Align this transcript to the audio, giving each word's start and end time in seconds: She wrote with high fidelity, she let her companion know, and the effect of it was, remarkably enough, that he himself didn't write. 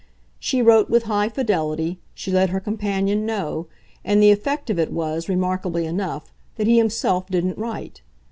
She 0.39 0.63
wrote 0.63 0.89
with 0.89 1.03
high 1.03 1.29
fidelity, 1.29 1.99
she 2.15 2.31
let 2.31 2.49
her 2.49 2.59
companion 2.59 3.23
know, 3.23 3.67
and 4.03 4.19
the 4.19 4.31
effect 4.31 4.71
of 4.71 4.79
it 4.79 4.91
was, 4.91 5.29
remarkably 5.29 5.85
enough, 5.85 6.33
that 6.55 6.65
he 6.65 6.79
himself 6.79 7.27
didn't 7.27 7.59
write. 7.59 8.01